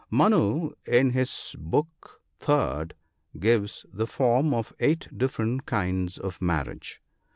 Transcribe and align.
—Manu, 0.09 0.71
in 0.87 1.11
his 1.11 1.55
Book 1.59 2.23
III., 2.49 2.85
gives 3.39 3.85
the 3.93 4.07
form 4.07 4.51
of 4.51 4.73
eight 4.79 5.07
different 5.15 5.67
kinds 5.67 6.17
of 6.17 6.41
marriage. 6.41 6.99